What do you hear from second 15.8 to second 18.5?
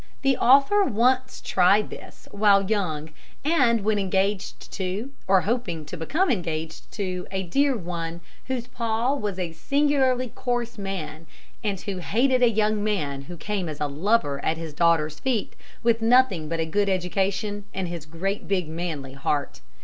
with nothing but a good education and his great